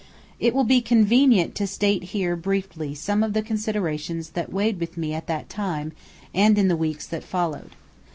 [0.39, 4.97] It will be convenient to state here briefly some of the considerations that weighed with
[4.97, 5.91] me at that time
[6.33, 7.75] and in the weeks that followed.